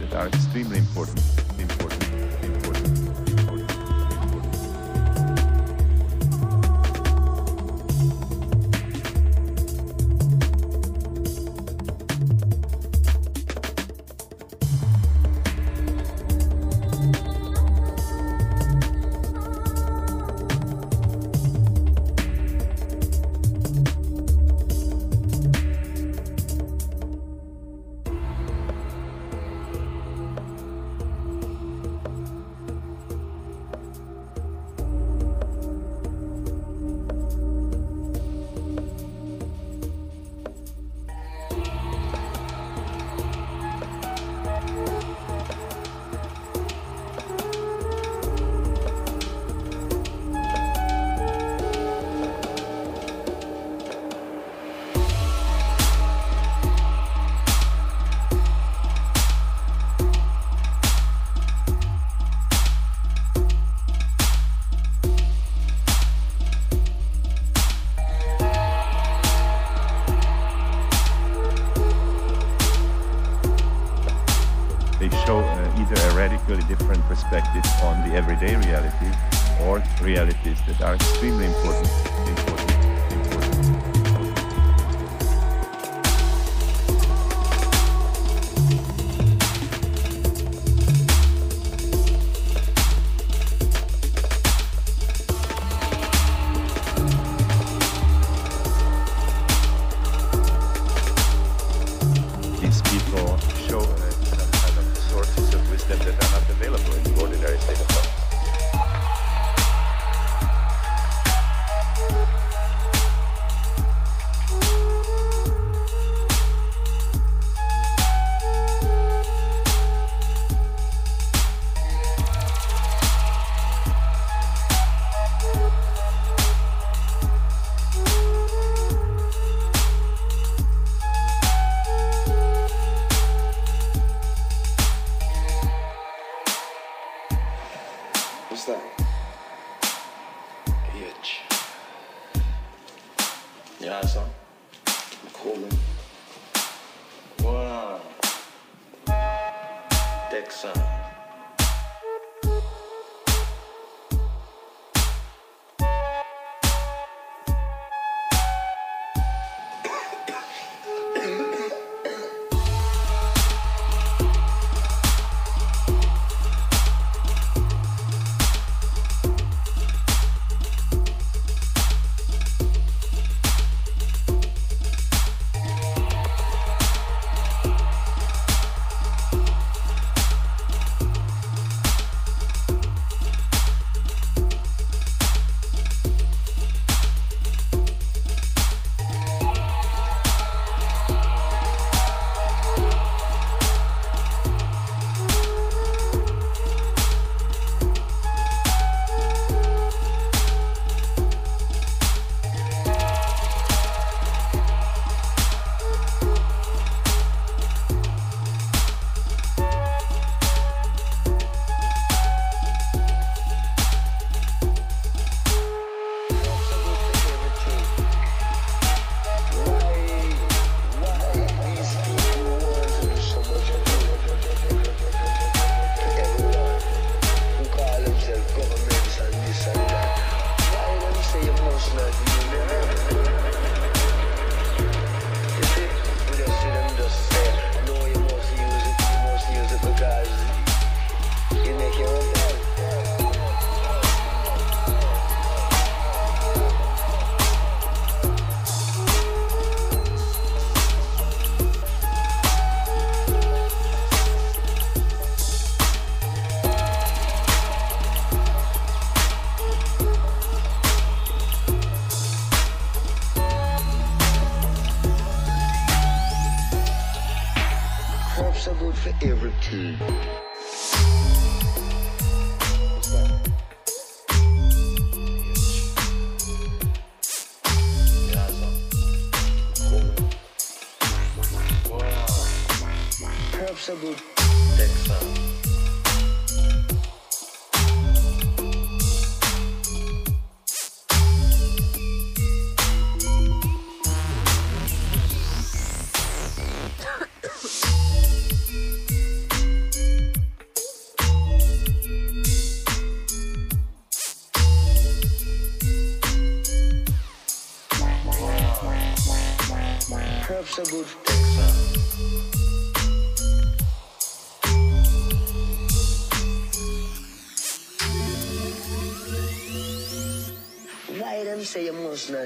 [0.00, 1.20] that are extremely important,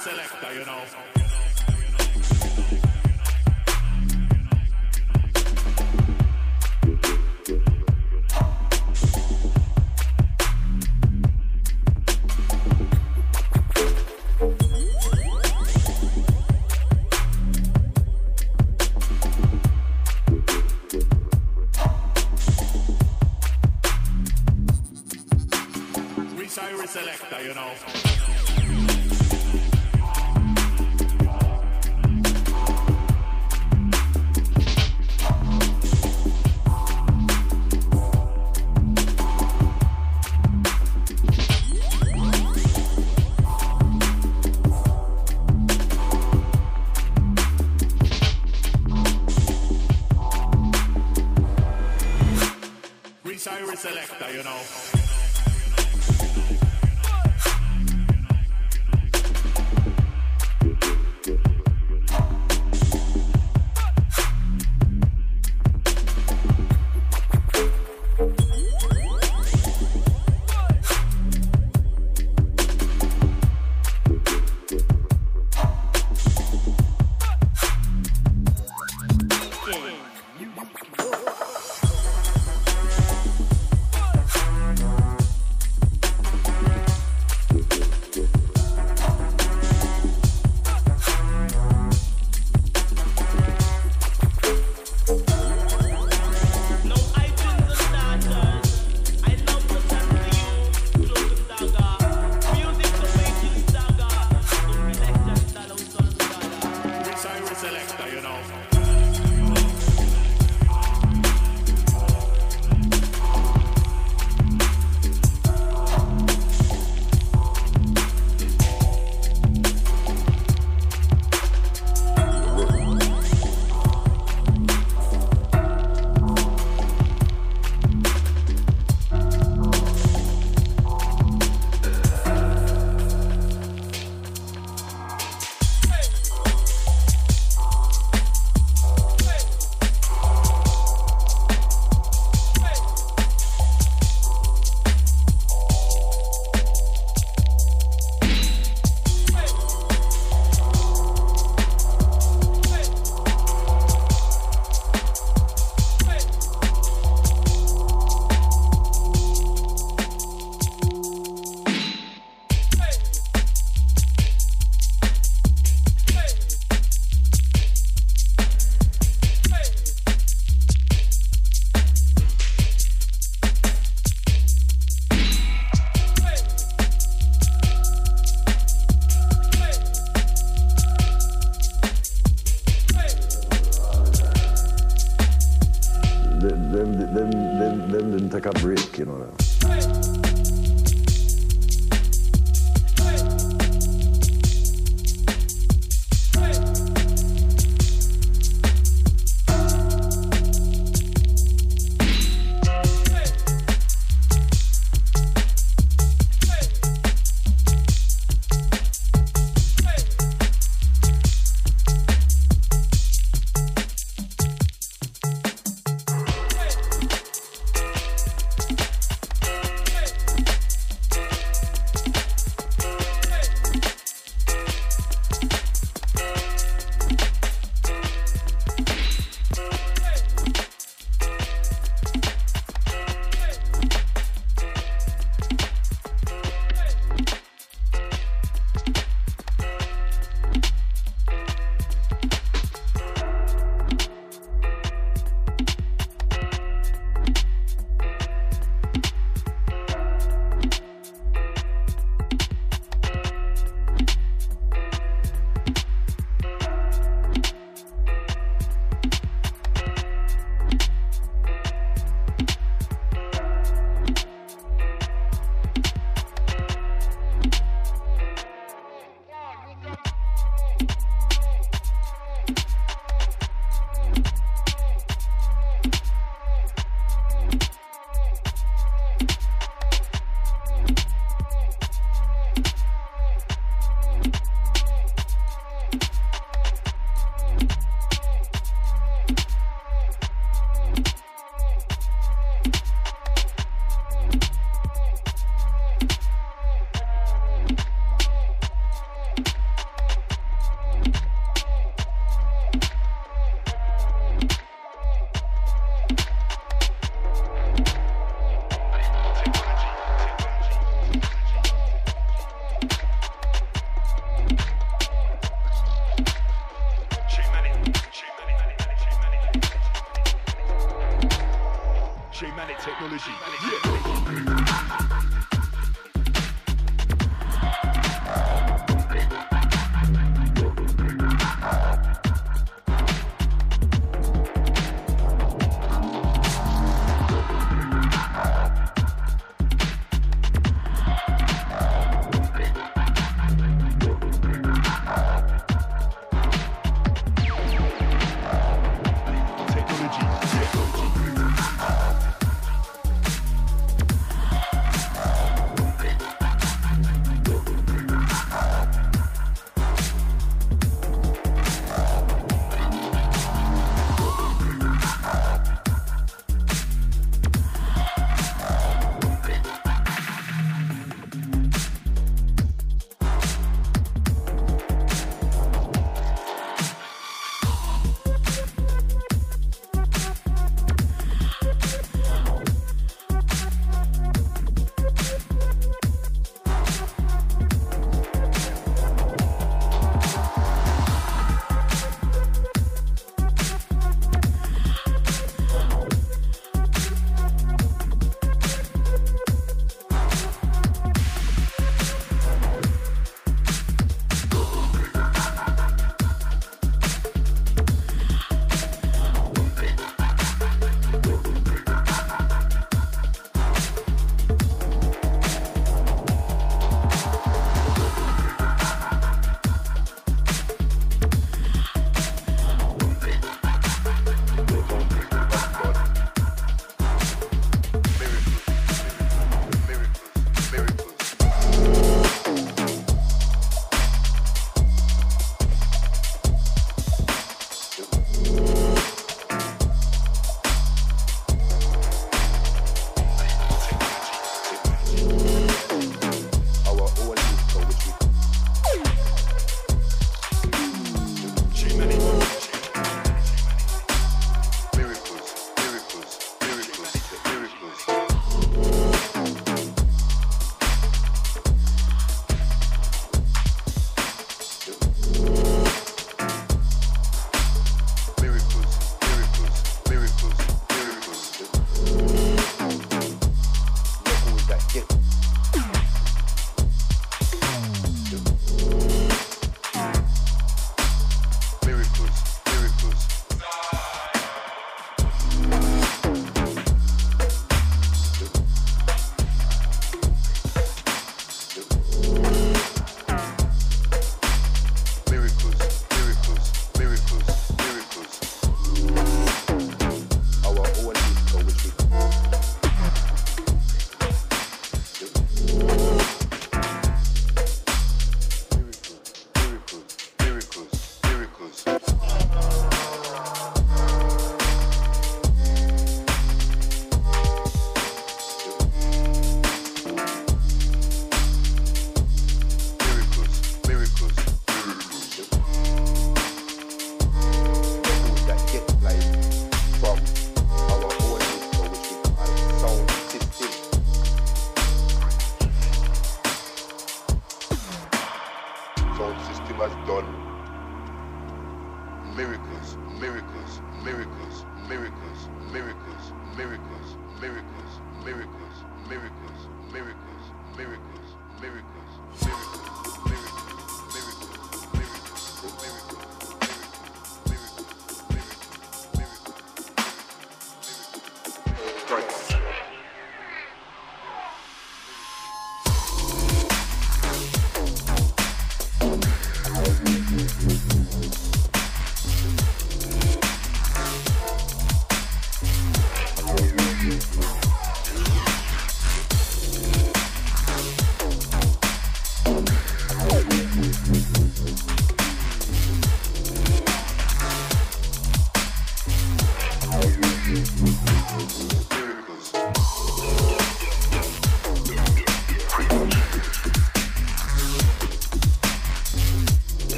[0.00, 0.89] selector, you know.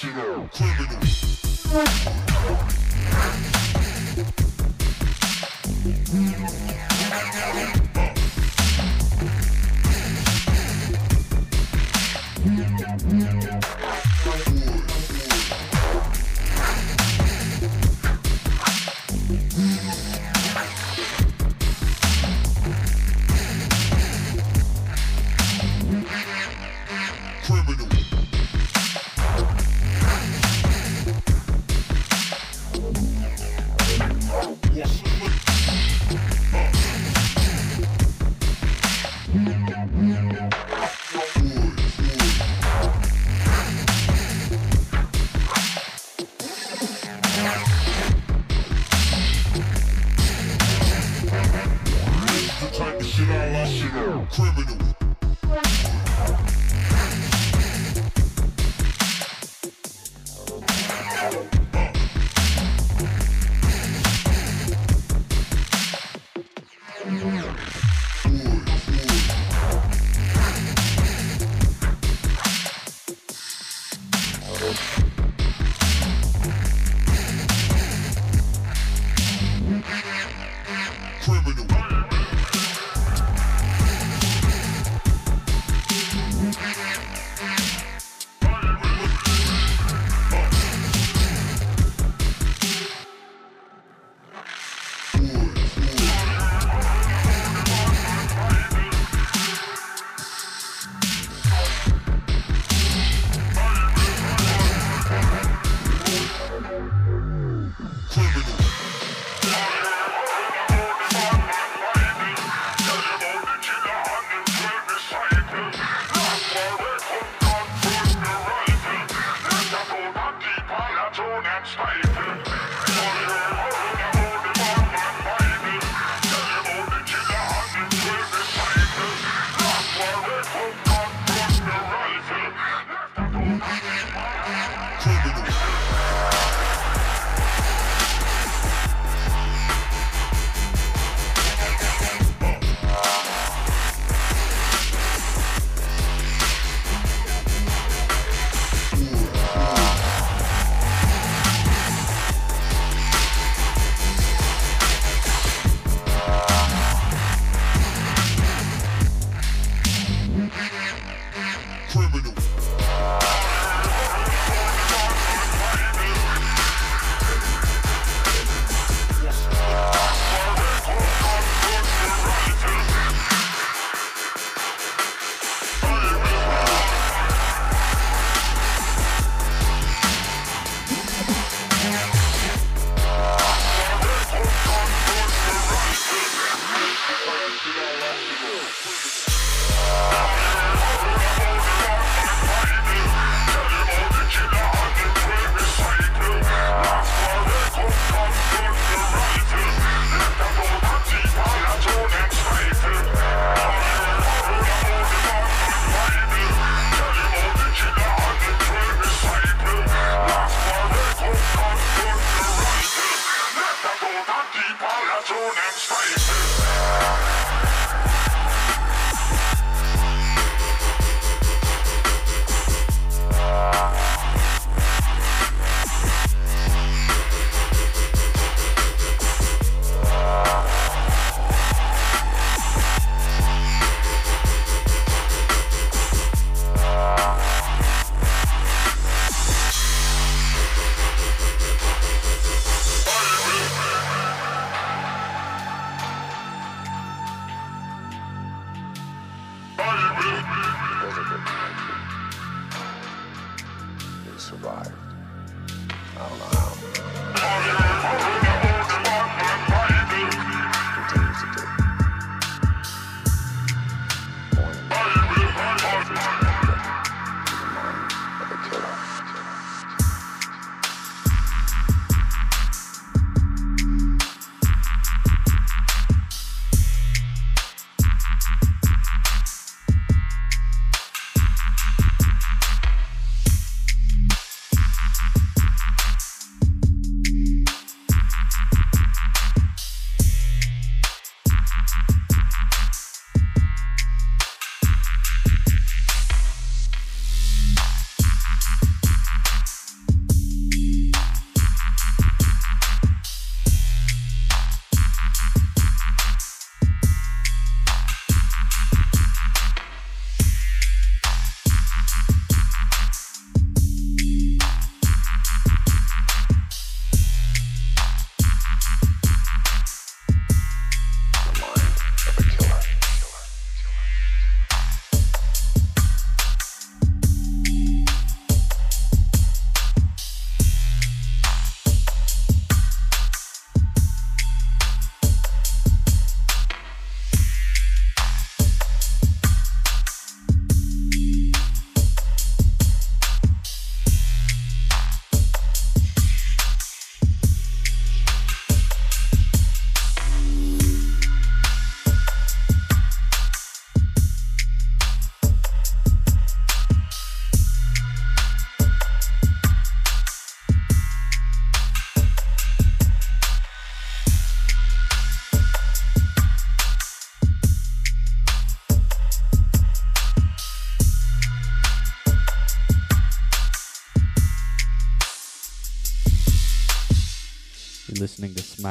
[0.00, 0.48] Criminal.
[0.54, 2.09] Criminal.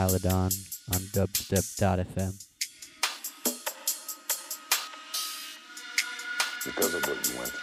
[0.10, 0.52] Smilodon
[0.92, 2.34] on dubstep.fm.
[6.66, 7.59] Because of what you went through,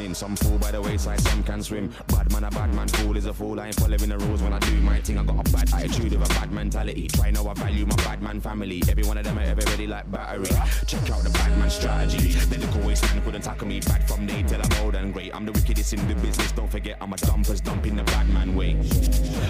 [0.00, 0.14] in.
[0.14, 1.92] Some fool by the wayside, some can swim.
[2.08, 3.60] Bad man, a bad man, fool is a fool.
[3.60, 5.18] I ain't following the rules when I do my thing.
[5.18, 7.08] I got a bad attitude with a bad mentality.
[7.08, 8.82] Try know I value my bad man family.
[8.88, 10.46] Every one of them everybody like battery.
[10.86, 12.32] Check out the bad man strategy.
[12.32, 13.80] The little waste man couldn't tackle me.
[13.80, 15.34] Bad from day till I'm old and great.
[15.34, 16.52] I'm the wickedest in the business.
[16.52, 18.76] Don't forget, I'm a dumpers dumping the bad man way.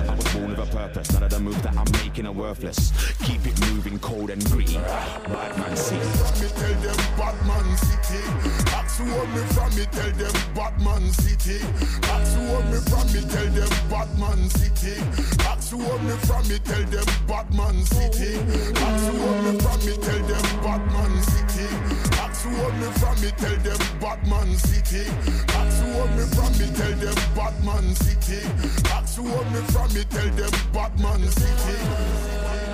[0.09, 1.13] I was born with a purpose.
[1.13, 2.93] None of the moves that I'm making are worthless.
[3.25, 4.75] Keep it moving, cold and gritty.
[4.75, 5.97] Bad man see.
[5.97, 8.23] from me, tell them Batman City.
[8.71, 11.59] That's what me from me, tell them Batman City.
[12.03, 14.97] That's what me from me, tell them Batman City.
[15.39, 18.39] That's what me from me, tell them Batman City.
[18.73, 21.69] That's what me from me, tell them Batman City.
[22.17, 25.05] That's what me from me, tell them Batman City.
[25.47, 28.41] That's what me from me, tell them Batman City.
[28.85, 32.74] That's what me from me, tell them Batman City.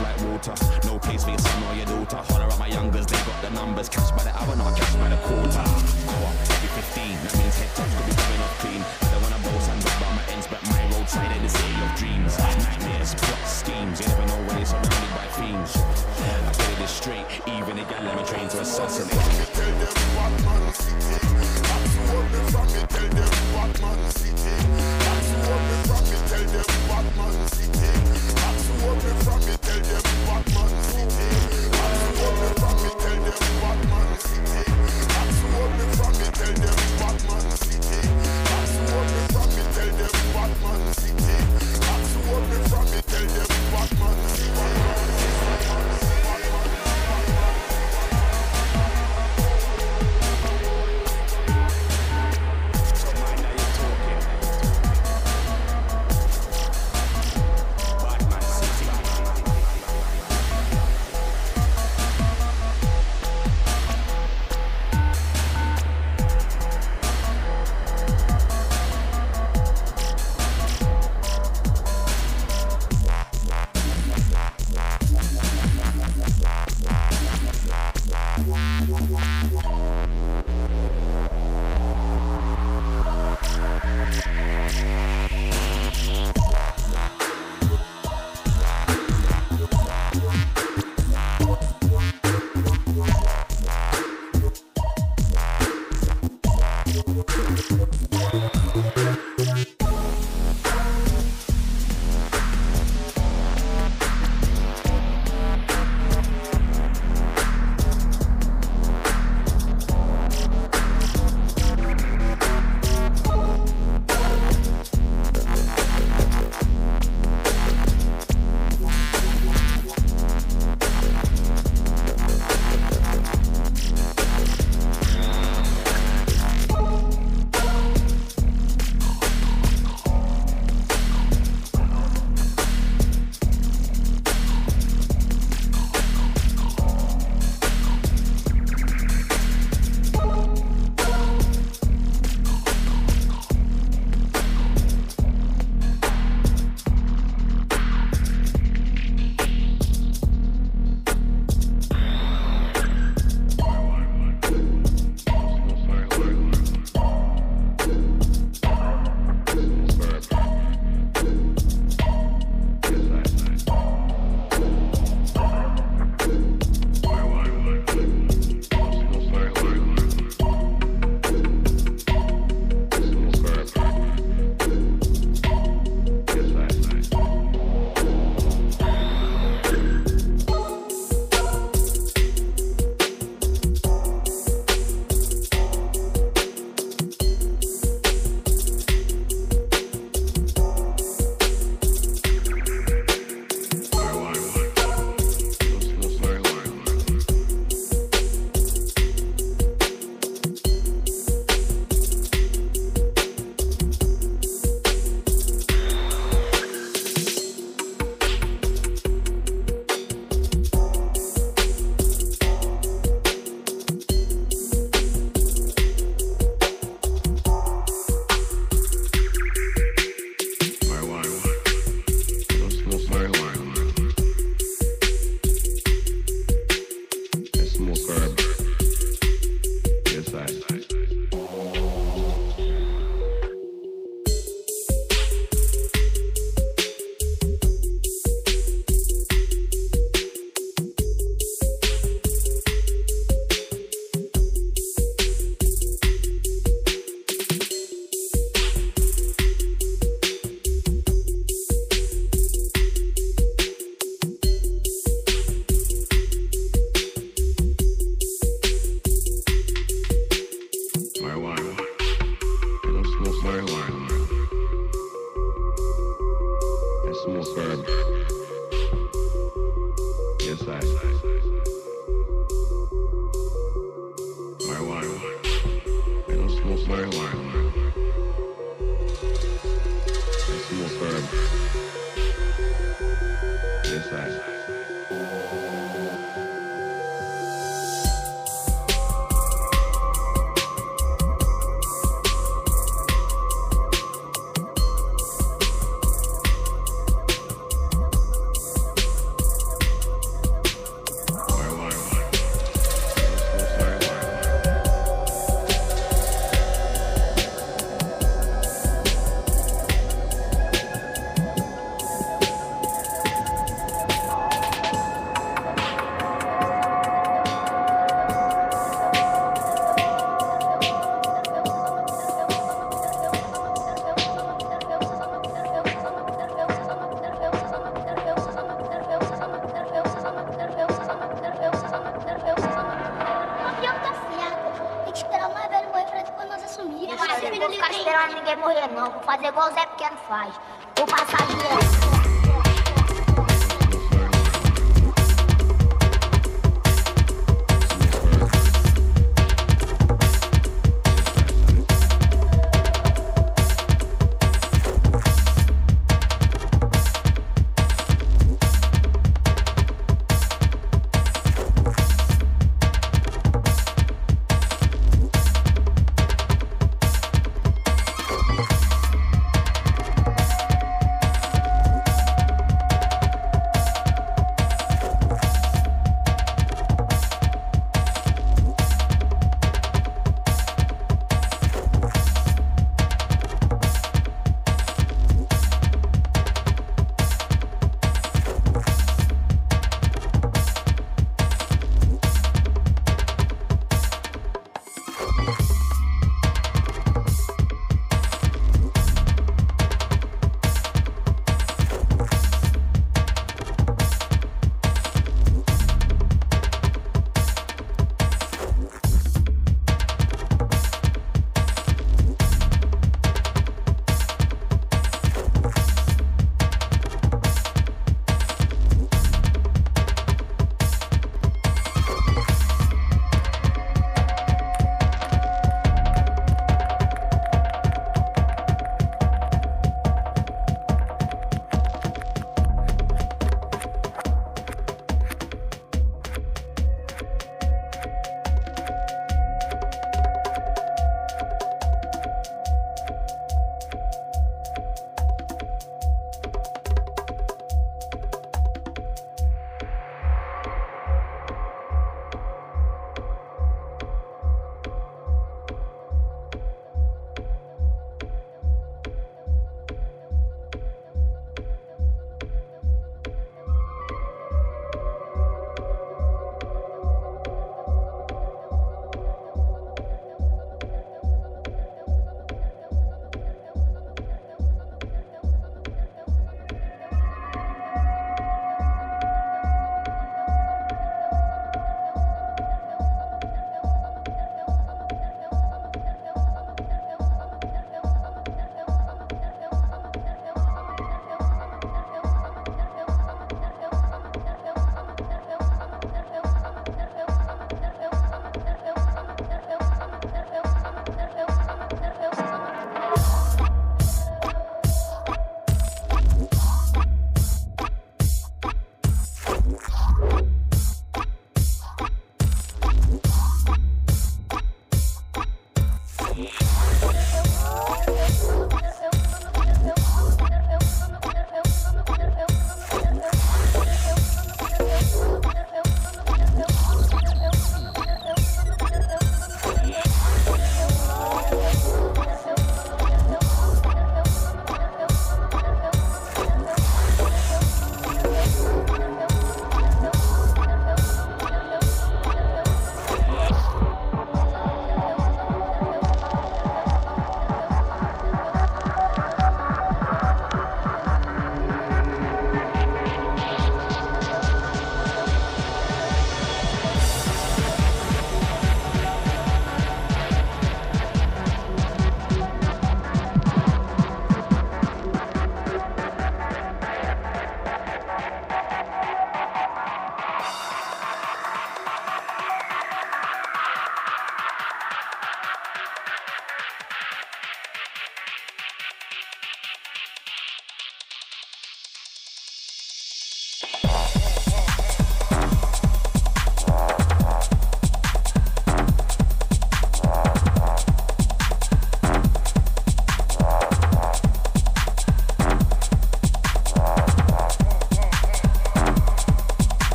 [0.00, 0.54] Like water.
[0.86, 2.20] No place for your son or your daughter.
[2.30, 3.88] Holler at my youngers, they got the numbers.
[3.88, 5.64] Cash by the hour, not cash by the quarter.
[6.06, 7.18] Go up, every 15.
[7.24, 8.82] That means head touch could be coming off clean.
[8.82, 11.90] I don't wanna boast and about my ends, but my roadside is the city of
[11.98, 12.32] dreams.
[12.38, 14.00] Nightmares, plots, schemes.
[14.00, 15.72] You never know when it's surrounded by fiends.
[15.76, 17.26] I you this straight.
[17.46, 19.18] Even the gal let me train to assassinate.
[19.54, 21.18] Tell them Batman City.
[21.66, 24.52] That's what me from me, tell them Batman City.
[25.02, 27.67] That's what me from me, tell them Batman City.
[28.98, 30.07] Me from me, tell them